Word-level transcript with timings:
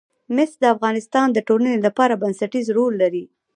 مس 0.35 0.51
د 0.61 0.63
افغانستان 0.75 1.27
د 1.33 1.37
ټولنې 1.47 1.77
لپاره 1.87 2.19
بنسټيز 2.23 2.67
رول 2.77 2.93
لري. 3.01 3.25